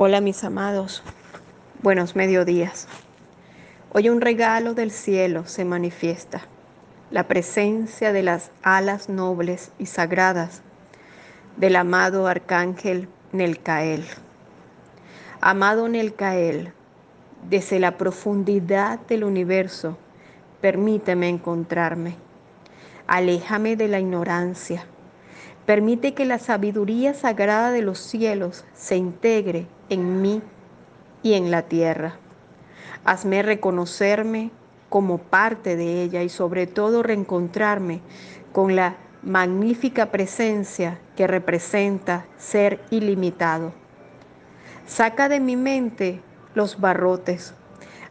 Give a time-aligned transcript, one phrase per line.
[0.00, 1.02] Hola mis amados,
[1.82, 2.86] buenos mediodías.
[3.92, 6.42] Hoy un regalo del cielo se manifiesta,
[7.10, 10.62] la presencia de las alas nobles y sagradas
[11.56, 14.04] del amado arcángel Nelcael.
[15.40, 16.72] Amado Nelcael,
[17.50, 19.98] desde la profundidad del universo,
[20.60, 22.14] permíteme encontrarme.
[23.08, 24.86] Aléjame de la ignorancia.
[25.68, 30.40] Permite que la sabiduría sagrada de los cielos se integre en mí
[31.22, 32.16] y en la tierra.
[33.04, 34.50] Hazme reconocerme
[34.88, 38.00] como parte de ella y sobre todo reencontrarme
[38.50, 43.74] con la magnífica presencia que representa ser ilimitado.
[44.86, 46.22] Saca de mi mente
[46.54, 47.52] los barrotes,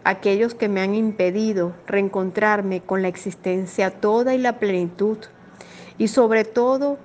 [0.04, 5.18] aquellos que me han impedido reencontrarme con la existencia toda y la plenitud,
[5.98, 7.00] y sobre todo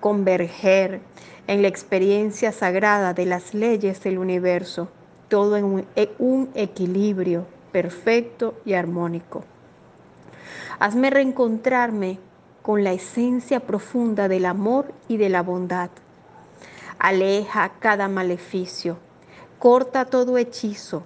[0.00, 1.00] converger
[1.46, 4.88] en la experiencia sagrada de las leyes del universo,
[5.28, 5.86] todo en
[6.18, 9.44] un, equilibrio perfecto y armónico.
[10.78, 12.18] Hazme reencontrarme
[12.62, 15.90] con la esencia profunda del amor y de la bondad.
[16.98, 18.98] Aleja cada maleficio,
[19.58, 21.04] corta todo hechizo,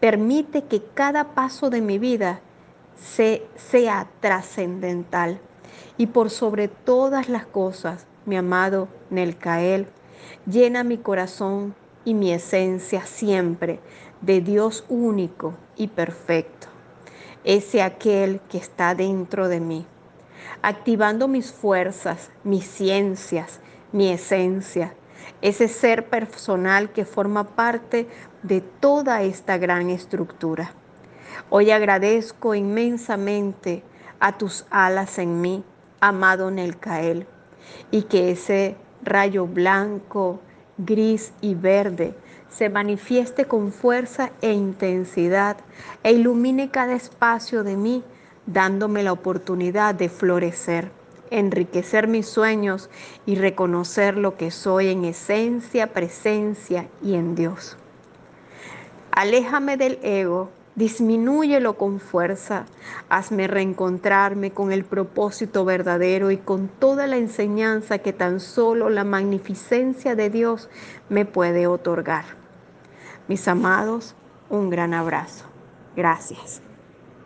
[0.00, 2.40] permite que cada paso de mi vida
[2.96, 5.40] sea trascendental
[5.98, 9.86] y por sobre todas las cosas mi amado Nelcael,
[10.46, 13.80] llena mi corazón y mi esencia siempre
[14.20, 16.68] de Dios único y perfecto,
[17.44, 19.86] ese aquel que está dentro de mí,
[20.62, 23.60] activando mis fuerzas, mis ciencias,
[23.92, 24.94] mi esencia,
[25.42, 28.08] ese ser personal que forma parte
[28.42, 30.72] de toda esta gran estructura.
[31.50, 33.82] Hoy agradezco inmensamente
[34.20, 35.64] a tus alas en mí,
[36.00, 37.26] amado Nelcael,
[37.90, 40.40] y que ese rayo blanco,
[40.78, 42.14] gris y verde
[42.48, 45.56] se manifieste con fuerza e intensidad
[46.02, 48.04] e ilumine cada espacio de mí,
[48.46, 50.90] dándome la oportunidad de florecer,
[51.30, 52.90] enriquecer mis sueños
[53.26, 57.76] y reconocer lo que soy en esencia, presencia y en Dios.
[59.10, 62.66] Aléjame del ego Disminúyelo con fuerza,
[63.08, 69.04] hazme reencontrarme con el propósito verdadero y con toda la enseñanza que tan solo la
[69.04, 70.68] magnificencia de Dios
[71.08, 72.24] me puede otorgar.
[73.28, 74.16] Mis amados,
[74.50, 75.44] un gran abrazo.
[75.94, 76.60] Gracias.